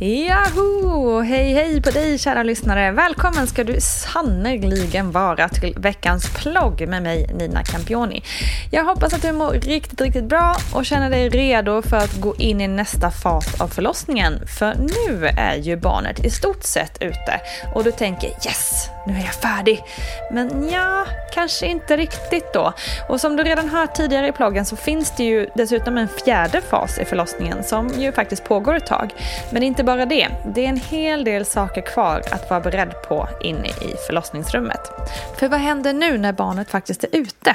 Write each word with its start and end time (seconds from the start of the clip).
Yahoo! 0.00 1.20
Hej 1.20 1.52
hej 1.52 1.82
på 1.82 1.90
dig 1.90 2.18
kära 2.18 2.42
lyssnare. 2.42 2.90
Välkommen 2.90 3.46
ska 3.46 3.64
du 3.64 3.80
sannerligen 3.80 5.10
vara 5.10 5.48
till 5.48 5.74
veckans 5.78 6.34
plogg 6.34 6.88
med 6.88 7.02
mig 7.02 7.30
Nina 7.34 7.64
Campioni. 7.64 8.22
Jag 8.70 8.84
hoppas 8.84 9.14
att 9.14 9.22
du 9.22 9.32
mår 9.32 9.52
riktigt, 9.52 10.00
riktigt 10.00 10.24
bra 10.24 10.56
och 10.74 10.86
känner 10.86 11.10
dig 11.10 11.28
redo 11.28 11.82
för 11.82 11.96
att 11.96 12.20
gå 12.20 12.36
in 12.36 12.60
i 12.60 12.68
nästa 12.68 13.10
fas 13.10 13.60
av 13.60 13.68
förlossningen. 13.68 14.46
För 14.46 14.74
nu 14.74 15.26
är 15.26 15.56
ju 15.56 15.76
barnet 15.76 16.24
i 16.24 16.30
stort 16.30 16.64
sett 16.64 17.02
ute 17.02 17.40
och 17.74 17.84
du 17.84 17.92
tänker 17.92 18.28
yes, 18.28 18.90
nu 19.08 19.14
är 19.14 19.24
jag 19.24 19.34
färdig. 19.34 19.84
Men 20.30 20.68
ja, 20.68 21.06
kanske 21.32 21.66
inte 21.66 21.96
riktigt 21.96 22.52
då. 22.52 22.72
Och 23.08 23.20
som 23.20 23.36
du 23.36 23.42
redan 23.42 23.68
hört 23.68 23.94
tidigare 23.94 24.28
i 24.28 24.32
ploggen 24.32 24.64
så 24.64 24.76
finns 24.76 25.16
det 25.16 25.24
ju 25.24 25.48
dessutom 25.54 25.98
en 25.98 26.08
fjärde 26.08 26.60
fas 26.60 26.98
i 26.98 27.04
förlossningen 27.04 27.64
som 27.64 27.88
ju 27.88 28.12
faktiskt 28.12 28.44
pågår 28.44 28.74
ett 28.74 28.86
tag. 28.86 29.14
Men 29.52 29.62
inte 29.62 29.84
bara 29.84 30.06
det, 30.06 30.28
det 30.54 30.64
är 30.64 30.68
en 30.68 30.76
hel 30.76 31.24
del 31.24 31.44
saker 31.44 31.80
kvar 31.80 32.22
att 32.30 32.50
vara 32.50 32.60
beredd 32.60 32.94
på 33.08 33.28
inne 33.40 33.68
i 33.68 33.94
förlossningsrummet. 34.06 34.80
För 35.38 35.48
vad 35.48 35.60
händer 35.60 35.92
nu 35.92 36.18
när 36.18 36.32
barnet 36.32 36.70
faktiskt 36.70 37.04
är 37.04 37.08
ute? 37.12 37.54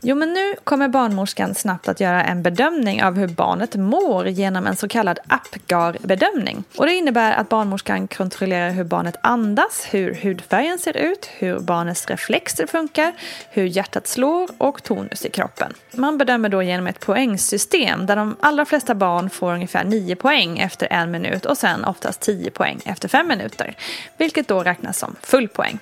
Jo, 0.00 0.16
men 0.16 0.32
nu 0.32 0.54
kommer 0.64 0.88
barnmorskan 0.88 1.54
snabbt 1.54 1.88
att 1.88 2.00
göra 2.00 2.24
en 2.24 2.42
bedömning 2.42 3.02
av 3.02 3.16
hur 3.16 3.28
barnet 3.28 3.76
mår 3.76 4.28
genom 4.28 4.66
en 4.66 4.76
så 4.76 4.88
kallad 4.88 5.18
APGAR-bedömning. 5.26 6.64
Och 6.76 6.86
det 6.86 6.94
innebär 6.94 7.32
att 7.32 7.48
barnmorskan 7.48 8.08
kontrollerar 8.08 8.70
hur 8.70 8.84
barnet 8.84 9.16
andas, 9.20 9.86
hur 9.90 10.14
hudfärgen 10.14 10.67
ser 10.76 10.96
ut, 10.96 11.30
hur 11.38 11.58
barnets 11.58 12.06
reflexer 12.06 12.66
funkar, 12.66 13.12
hur 13.50 13.64
hjärtat 13.64 14.06
slår 14.06 14.48
och 14.58 14.82
tonus 14.82 15.24
i 15.24 15.30
kroppen. 15.30 15.72
Man 15.92 16.18
bedömer 16.18 16.48
då 16.48 16.62
genom 16.62 16.86
ett 16.86 17.00
poängsystem 17.00 18.06
där 18.06 18.16
de 18.16 18.36
allra 18.40 18.64
flesta 18.64 18.94
barn 18.94 19.30
får 19.30 19.52
ungefär 19.52 19.84
9 19.84 20.16
poäng 20.16 20.58
efter 20.58 20.92
en 20.92 21.10
minut 21.10 21.46
och 21.46 21.58
sen 21.58 21.84
oftast 21.84 22.20
10 22.20 22.50
poäng 22.50 22.80
efter 22.84 23.08
5 23.08 23.28
minuter, 23.28 23.74
vilket 24.16 24.48
då 24.48 24.62
räknas 24.62 24.98
som 24.98 25.16
full 25.22 25.48
poäng. 25.48 25.78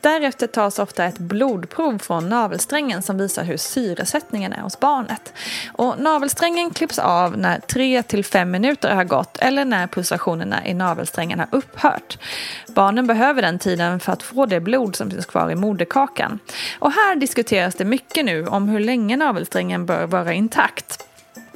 Därefter 0.00 0.46
tas 0.46 0.78
ofta 0.78 1.04
ett 1.04 1.18
blodprov 1.18 1.98
från 1.98 2.28
navelsträngen 2.28 3.02
som 3.02 3.18
visar 3.18 3.44
hur 3.44 3.56
syresättningen 3.56 4.52
är 4.52 4.60
hos 4.60 4.80
barnet. 4.80 5.32
Och 5.72 5.98
navelsträngen 5.98 6.70
klipps 6.70 6.98
av 6.98 7.38
när 7.38 7.60
3 7.60 8.02
till 8.02 8.24
5 8.24 8.50
minuter 8.50 8.94
har 8.94 9.04
gått 9.04 9.38
eller 9.38 9.64
när 9.64 9.86
pulsationerna 9.86 10.66
i 10.66 10.74
navelsträngen 10.74 11.38
har 11.38 11.48
upphört. 11.50 12.18
Barnen 12.66 13.06
behöver 13.06 13.42
den 13.42 13.58
tiden 13.58 14.00
för 14.00 14.09
för 14.10 14.12
att 14.12 14.22
få 14.22 14.46
det 14.46 14.60
blod 14.60 14.96
som 14.96 15.10
finns 15.10 15.26
kvar 15.26 15.50
i 15.50 15.54
moderkakan. 15.54 16.38
Och 16.78 16.92
här 16.92 17.16
diskuteras 17.16 17.74
det 17.74 17.84
mycket 17.84 18.24
nu 18.24 18.46
om 18.46 18.68
hur 18.68 18.80
länge 18.80 19.16
navelsträngen 19.16 19.86
bör 19.86 20.06
vara 20.06 20.32
intakt. 20.32 21.06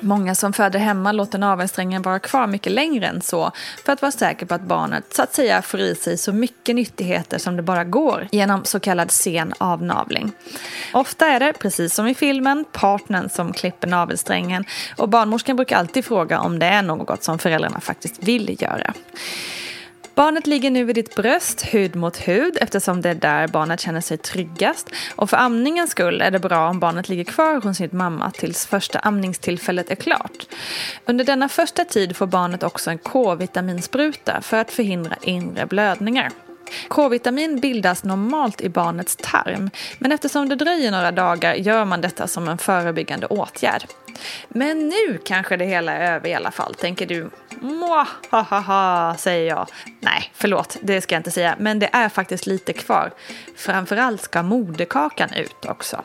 Många 0.00 0.34
som 0.34 0.52
föder 0.52 0.78
hemma 0.78 1.12
låter 1.12 1.38
navelsträngen 1.38 2.02
vara 2.02 2.18
kvar 2.18 2.46
mycket 2.46 2.72
längre 2.72 3.06
än 3.06 3.22
så 3.22 3.50
för 3.84 3.92
att 3.92 4.02
vara 4.02 4.12
säker 4.12 4.46
på 4.46 4.54
att 4.54 4.62
barnet 4.62 5.04
så 5.14 5.22
att 5.22 5.34
säga 5.34 5.62
får 5.62 5.80
i 5.80 5.94
sig 5.94 6.18
så 6.18 6.32
mycket 6.32 6.74
nyttigheter 6.76 7.38
som 7.38 7.56
det 7.56 7.62
bara 7.62 7.84
går 7.84 8.28
genom 8.32 8.64
så 8.64 8.80
kallad 8.80 9.10
sen 9.10 9.54
avnavling. 9.58 10.32
Ofta 10.92 11.26
är 11.26 11.40
det, 11.40 11.52
precis 11.52 11.94
som 11.94 12.06
i 12.06 12.14
filmen, 12.14 12.64
partnern 12.72 13.28
som 13.28 13.52
klipper 13.52 13.88
navelsträngen 13.88 14.64
och 14.96 15.08
barnmorskan 15.08 15.56
brukar 15.56 15.76
alltid 15.76 16.04
fråga 16.04 16.40
om 16.40 16.58
det 16.58 16.66
är 16.66 16.82
något 16.82 17.22
som 17.22 17.38
föräldrarna 17.38 17.80
faktiskt 17.80 18.22
vill 18.22 18.62
göra. 18.62 18.94
Barnet 20.14 20.46
ligger 20.46 20.70
nu 20.70 20.84
vid 20.84 20.94
ditt 20.94 21.14
bröst, 21.14 21.62
hud 21.62 21.96
mot 21.96 22.16
hud, 22.28 22.58
eftersom 22.60 23.00
det 23.02 23.10
är 23.10 23.14
där 23.14 23.48
barnet 23.48 23.80
känner 23.80 24.00
sig 24.00 24.18
tryggast. 24.18 24.90
Och 25.16 25.30
för 25.30 25.36
amningens 25.36 25.90
skull 25.90 26.20
är 26.20 26.30
det 26.30 26.38
bra 26.38 26.68
om 26.68 26.80
barnet 26.80 27.08
ligger 27.08 27.24
kvar 27.24 27.60
hos 27.60 27.76
sin 27.76 27.88
mamma 27.92 28.30
tills 28.30 28.66
första 28.66 28.98
amningstillfället 28.98 29.90
är 29.90 29.94
klart. 29.94 30.46
Under 31.06 31.24
denna 31.24 31.48
första 31.48 31.84
tid 31.84 32.16
får 32.16 32.26
barnet 32.26 32.62
också 32.62 32.90
en 32.90 32.98
K-vitaminspruta 32.98 34.40
för 34.40 34.56
att 34.56 34.70
förhindra 34.70 35.16
inre 35.22 35.66
blödningar. 35.66 36.30
K-vitamin 36.88 37.60
bildas 37.60 38.04
normalt 38.04 38.60
i 38.60 38.68
barnets 38.68 39.16
tarm, 39.16 39.70
men 39.98 40.12
eftersom 40.12 40.48
det 40.48 40.56
dröjer 40.56 40.90
några 40.90 41.12
dagar 41.12 41.54
gör 41.54 41.84
man 41.84 42.00
detta 42.00 42.26
som 42.26 42.48
en 42.48 42.58
förebyggande 42.58 43.26
åtgärd. 43.26 43.84
Men 44.48 44.88
nu 44.88 45.18
kanske 45.24 45.56
det 45.56 45.64
hela 45.64 45.92
är 45.92 46.14
över 46.14 46.28
i 46.28 46.34
alla 46.34 46.50
fall, 46.50 46.74
tänker 46.74 47.06
du. 47.06 47.30
Mwahaha, 47.60 49.16
säger 49.18 49.48
jag. 49.48 49.68
Nej, 50.00 50.32
förlåt, 50.34 50.76
det 50.80 51.00
ska 51.00 51.14
jag 51.14 51.20
inte 51.20 51.30
säga. 51.30 51.56
Men 51.58 51.78
det 51.78 51.88
är 51.92 52.08
faktiskt 52.08 52.46
lite 52.46 52.72
kvar. 52.72 53.10
Framförallt 53.56 54.22
ska 54.22 54.42
moderkakan 54.42 55.32
ut 55.32 55.64
också. 55.64 56.02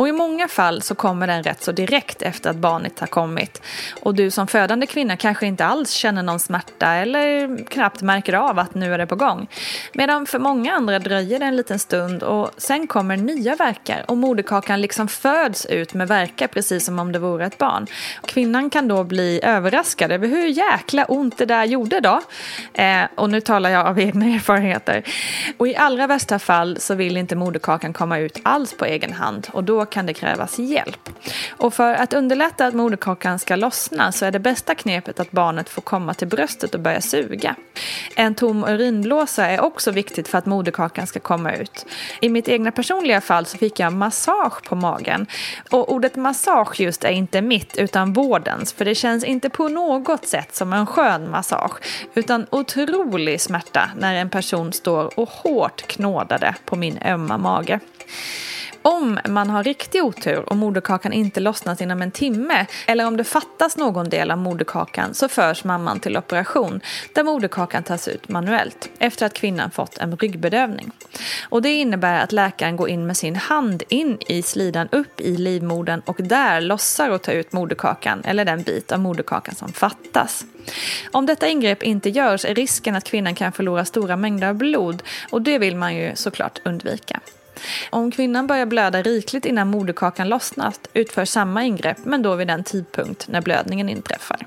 Och 0.00 0.08
i 0.08 0.12
många 0.12 0.48
fall 0.48 0.82
så 0.82 0.94
kommer 0.94 1.26
den 1.26 1.42
rätt 1.42 1.62
så 1.62 1.72
direkt 1.72 2.22
efter 2.22 2.50
att 2.50 2.56
barnet 2.56 3.00
har 3.00 3.06
kommit. 3.06 3.62
Och 4.00 4.14
du 4.14 4.30
som 4.30 4.46
födande 4.46 4.86
kvinna 4.86 5.16
kanske 5.16 5.46
inte 5.46 5.64
alls 5.64 5.90
känner 5.90 6.22
någon 6.22 6.40
smärta 6.40 6.86
eller 6.86 7.56
knappt 7.64 8.02
märker 8.02 8.32
av 8.32 8.58
att 8.58 8.74
nu 8.74 8.94
är 8.94 8.98
det 8.98 9.06
på 9.06 9.16
gång. 9.16 9.48
Medan 9.92 10.26
för 10.26 10.38
många 10.38 10.74
andra 10.74 10.98
dröjer 10.98 11.38
det 11.38 11.44
en 11.44 11.56
liten 11.56 11.78
stund 11.78 12.22
och 12.22 12.50
sen 12.56 12.86
kommer 12.86 13.16
nya 13.16 13.56
verkar 13.56 14.04
och 14.08 14.16
moderkakan 14.16 14.80
liksom 14.80 15.08
föds 15.08 15.66
ut 15.66 15.94
med 15.94 16.08
verkar 16.08 16.46
precis 16.46 16.84
som 16.84 16.98
om 16.98 17.12
det 17.12 17.18
vore 17.18 17.46
ett 17.46 17.58
barn. 17.58 17.86
Kvinnan 18.26 18.70
kan 18.70 18.88
då 18.88 19.04
bli 19.04 19.40
överraskad 19.42 20.12
över 20.12 20.28
hur 20.28 20.46
jäkla 20.46 21.04
ont 21.04 21.38
det 21.38 21.46
där 21.46 21.64
gjorde 21.64 22.00
då. 22.00 22.20
Eh, 22.72 23.02
och 23.14 23.30
nu 23.30 23.40
talar 23.40 23.70
jag 23.70 23.86
av 23.86 24.00
egna 24.00 24.26
erfarenheter. 24.34 25.02
Och 25.58 25.68
i 25.68 25.76
allra 25.76 26.06
värsta 26.06 26.38
fall 26.38 26.76
så 26.80 26.94
vill 26.94 27.16
inte 27.16 27.36
moderkakan 27.36 27.92
komma 27.92 28.18
ut 28.18 28.40
alls 28.42 28.76
på 28.76 28.84
egen 28.84 29.12
hand 29.12 29.48
och 29.52 29.64
då 29.64 29.89
kan 29.90 30.06
det 30.06 30.14
krävas 30.14 30.58
hjälp. 30.58 31.08
Och 31.50 31.74
för 31.74 31.94
att 31.94 32.12
underlätta 32.12 32.66
att 32.66 32.74
moderkakan 32.74 33.38
ska 33.38 33.56
lossna 33.56 34.12
så 34.12 34.26
är 34.26 34.30
det 34.30 34.38
bästa 34.38 34.74
knepet 34.74 35.20
att 35.20 35.30
barnet 35.30 35.68
får 35.68 35.82
komma 35.82 36.14
till 36.14 36.28
bröstet 36.28 36.74
och 36.74 36.80
börja 36.80 37.00
suga. 37.00 37.54
En 38.16 38.34
tom 38.34 38.64
urinblåsa 38.64 39.46
är 39.46 39.60
också 39.60 39.90
viktigt 39.90 40.28
för 40.28 40.38
att 40.38 40.46
moderkakan 40.46 41.06
ska 41.06 41.20
komma 41.20 41.52
ut. 41.52 41.86
I 42.20 42.28
mitt 42.28 42.48
egna 42.48 42.72
personliga 42.72 43.20
fall 43.20 43.46
så 43.46 43.58
fick 43.58 43.80
jag 43.80 43.92
massage 43.92 44.62
på 44.64 44.74
magen. 44.74 45.26
Och 45.70 45.92
ordet 45.92 46.16
massage 46.16 46.80
just 46.80 47.04
är 47.04 47.10
inte 47.10 47.40
mitt 47.42 47.76
utan 47.76 48.12
vårdens 48.12 48.72
för 48.72 48.84
det 48.84 48.94
känns 48.94 49.24
inte 49.24 49.50
på 49.50 49.68
något 49.68 50.26
sätt 50.26 50.54
som 50.54 50.72
en 50.72 50.86
skön 50.86 51.30
massage 51.30 51.72
utan 52.14 52.46
otrolig 52.50 53.40
smärta 53.40 53.90
när 53.96 54.14
en 54.14 54.30
person 54.30 54.72
står 54.72 55.18
och 55.18 55.28
hårt 55.28 55.82
knådade 55.86 56.54
på 56.64 56.76
min 56.76 56.98
ömma 57.04 57.38
mage. 57.38 57.80
Om 58.82 59.18
man 59.28 59.50
har 59.50 59.64
riktig 59.64 60.04
otur 60.04 60.48
och 60.48 60.56
moderkakan 60.56 61.12
inte 61.12 61.40
lossnat 61.40 61.80
inom 61.80 62.02
en 62.02 62.10
timme 62.10 62.66
eller 62.86 63.06
om 63.06 63.16
det 63.16 63.24
fattas 63.24 63.76
någon 63.76 64.08
del 64.08 64.30
av 64.30 64.38
moderkakan 64.38 65.14
så 65.14 65.28
förs 65.28 65.64
mamman 65.64 66.00
till 66.00 66.16
operation 66.16 66.80
där 67.12 67.24
moderkakan 67.24 67.82
tas 67.82 68.08
ut 68.08 68.28
manuellt 68.28 68.90
efter 68.98 69.26
att 69.26 69.34
kvinnan 69.34 69.70
fått 69.70 69.98
en 69.98 70.16
ryggbedövning. 70.16 70.90
Och 71.48 71.62
det 71.62 71.72
innebär 71.72 72.24
att 72.24 72.32
läkaren 72.32 72.76
går 72.76 72.88
in 72.88 73.06
med 73.06 73.16
sin 73.16 73.36
hand 73.36 73.82
in 73.88 74.18
i 74.28 74.42
slidan 74.42 74.88
upp 74.92 75.20
i 75.20 75.36
livmodern 75.36 76.02
och 76.04 76.16
där 76.18 76.60
lossar 76.60 77.10
och 77.10 77.22
tar 77.22 77.32
ut 77.32 77.52
moderkakan 77.52 78.22
eller 78.24 78.44
den 78.44 78.62
bit 78.62 78.92
av 78.92 79.00
moderkakan 79.00 79.54
som 79.54 79.72
fattas. 79.72 80.44
Om 81.10 81.26
detta 81.26 81.48
ingrepp 81.48 81.82
inte 81.82 82.10
görs 82.10 82.44
är 82.44 82.54
risken 82.54 82.96
att 82.96 83.04
kvinnan 83.04 83.34
kan 83.34 83.52
förlora 83.52 83.84
stora 83.84 84.16
mängder 84.16 84.48
av 84.48 84.54
blod 84.54 85.02
och 85.30 85.42
det 85.42 85.58
vill 85.58 85.76
man 85.76 85.96
ju 85.96 86.16
såklart 86.16 86.60
undvika. 86.64 87.20
Om 87.90 88.10
kvinnan 88.10 88.46
börjar 88.46 88.66
blöda 88.66 89.02
rikligt 89.02 89.46
innan 89.46 89.68
moderkakan 89.68 90.28
lossnat 90.28 90.88
utförs 90.92 91.28
samma 91.28 91.64
ingrepp 91.64 91.98
men 92.04 92.22
då 92.22 92.34
vid 92.34 92.46
den 92.46 92.64
tidpunkt 92.64 93.28
när 93.28 93.40
blödningen 93.40 93.88
inträffar. 93.88 94.46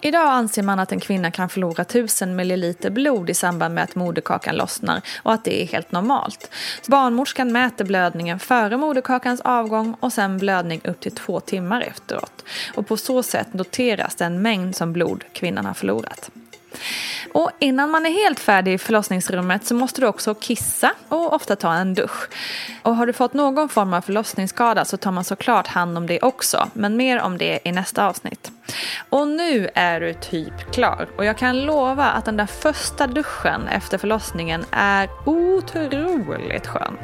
Idag 0.00 0.28
anser 0.28 0.62
man 0.62 0.78
att 0.78 0.92
en 0.92 1.00
kvinna 1.00 1.30
kan 1.30 1.48
förlora 1.48 1.82
1000 1.82 2.36
ml 2.36 2.74
blod 2.90 3.30
i 3.30 3.34
samband 3.34 3.74
med 3.74 3.84
att 3.84 3.94
moderkakan 3.94 4.56
lossnar 4.56 5.00
och 5.22 5.32
att 5.32 5.44
det 5.44 5.62
är 5.62 5.66
helt 5.66 5.92
normalt. 5.92 6.50
Barnmorskan 6.86 7.52
mäter 7.52 7.84
blödningen 7.84 8.38
före 8.38 8.76
moderkakans 8.76 9.40
avgång 9.40 9.96
och 10.00 10.12
sen 10.12 10.38
blödning 10.38 10.80
upp 10.84 11.00
till 11.00 11.14
två 11.14 11.40
timmar 11.40 11.80
efteråt. 11.80 12.44
Och 12.74 12.86
på 12.86 12.96
så 12.96 13.22
sätt 13.22 13.54
noteras 13.54 14.14
den 14.14 14.42
mängd 14.42 14.76
som 14.76 14.92
blod 14.92 15.24
kvinnan 15.32 15.66
har 15.66 15.74
förlorat. 15.74 16.30
Och 17.32 17.50
innan 17.58 17.90
man 17.90 18.06
är 18.06 18.10
helt 18.10 18.40
färdig 18.40 18.74
i 18.74 18.78
förlossningsrummet 18.78 19.66
så 19.66 19.74
måste 19.74 20.00
du 20.00 20.06
också 20.06 20.34
kissa 20.34 20.92
och 21.08 21.34
ofta 21.34 21.56
ta 21.56 21.74
en 21.74 21.94
dusch. 21.94 22.28
Och 22.82 22.96
har 22.96 23.06
du 23.06 23.12
fått 23.12 23.34
någon 23.34 23.68
form 23.68 23.94
av 23.94 24.00
förlossningsskada 24.00 24.84
så 24.84 24.96
tar 24.96 25.12
man 25.12 25.24
såklart 25.24 25.66
hand 25.66 25.98
om 25.98 26.06
det 26.06 26.20
också, 26.20 26.68
men 26.72 26.96
mer 26.96 27.20
om 27.20 27.38
det 27.38 27.58
i 27.64 27.72
nästa 27.72 28.06
avsnitt. 28.06 28.52
Och 29.10 29.28
nu 29.28 29.68
är 29.74 30.00
du 30.00 30.14
typ 30.14 30.72
klar 30.72 31.08
och 31.16 31.24
jag 31.24 31.38
kan 31.38 31.60
lova 31.60 32.04
att 32.04 32.24
den 32.24 32.36
där 32.36 32.46
första 32.46 33.06
duschen 33.06 33.68
efter 33.68 33.98
förlossningen 33.98 34.64
är 34.70 35.08
otroligt 35.24 36.66
skön. 36.66 36.98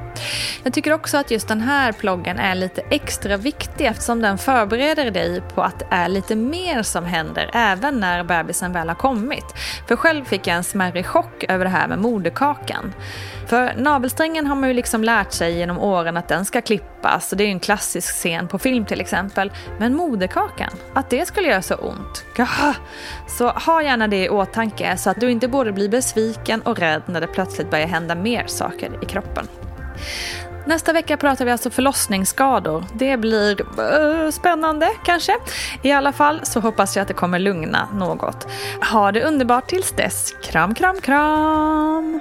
Jag 0.63 0.73
tycker 0.73 0.93
också 0.93 1.17
att 1.17 1.31
just 1.31 1.49
den 1.49 1.61
här 1.61 1.93
ploggen 1.93 2.39
är 2.39 2.55
lite 2.55 2.83
extra 2.91 3.37
viktig 3.37 3.87
eftersom 3.87 4.21
den 4.21 4.39
förbereder 4.39 5.11
dig 5.11 5.41
på 5.55 5.63
att 5.63 5.79
det 5.79 5.87
är 5.91 6.09
lite 6.09 6.37
mer 6.37 6.83
som 6.83 7.05
händer 7.05 7.51
även 7.55 8.01
när 8.01 8.25
bebisen 8.25 8.73
väl 8.73 8.89
har 8.89 8.95
kommit. 8.95 9.45
För 9.89 9.97
själv 9.97 10.25
fick 10.25 10.47
jag 10.47 10.57
en 10.57 10.65
smärre 10.65 11.03
chock 11.03 11.45
över 11.49 11.65
det 11.65 11.71
här 11.71 11.89
med 11.89 11.99
moderkakan. 11.99 12.93
För 13.47 13.75
navelsträngen 13.77 14.47
har 14.47 14.57
man 14.57 14.69
ju 14.69 14.75
liksom 14.75 15.05
lärt 15.05 15.33
sig 15.33 15.59
genom 15.59 15.79
åren 15.79 16.17
att 16.17 16.29
den 16.29 16.45
ska 16.45 16.61
klippas 16.61 16.94
och 17.05 17.37
det 17.37 17.45
är 17.45 17.47
ju 17.47 17.53
en 17.53 17.61
klassisk 17.61 18.15
scen 18.15 18.49
på 18.49 18.59
film 18.59 18.85
till 18.85 19.01
exempel. 19.01 19.53
Men 19.79 19.95
moderkakan, 19.95 20.71
att 20.95 21.11
det 21.11 21.27
skulle 21.27 21.49
göra 21.49 21.63
så 21.63 21.75
ont. 21.75 22.25
Gah! 22.37 22.77
Så 23.29 23.49
ha 23.49 23.83
gärna 23.83 24.09
det 24.09 24.25
i 24.25 24.29
åtanke 24.29 24.97
så 24.97 25.11
att 25.11 25.21
du 25.21 25.31
inte 25.31 25.49
både 25.49 25.73
blir 25.73 25.89
besviken 25.89 26.61
och 26.63 26.79
rädd 26.79 27.03
när 27.07 27.21
det 27.21 27.27
plötsligt 27.27 27.71
börjar 27.71 27.87
hända 27.87 28.15
mer 28.15 28.47
saker 28.47 28.99
i 29.03 29.07
kroppen. 29.07 29.49
Nästa 30.67 30.93
vecka 30.93 31.17
pratar 31.17 31.45
vi 31.45 31.51
alltså 31.51 31.71
förlossningsskador. 31.71 32.85
Det 32.95 33.17
blir 33.17 33.61
uh, 33.61 34.31
spännande 34.31 34.89
kanske. 35.05 35.37
I 35.83 35.93
alla 35.93 36.13
fall 36.13 36.41
så 36.43 36.61
hoppas 36.61 36.97
jag 36.97 37.03
att 37.03 37.09
det 37.09 37.15
kommer 37.15 37.39
lugna 37.39 37.89
något. 37.95 38.47
Ha 38.93 39.13
det 39.13 39.25
underbart 39.25 39.69
tills 39.69 39.93
dess. 39.93 40.35
Kram, 40.43 40.75
kram, 40.75 41.01
kram! 41.01 42.21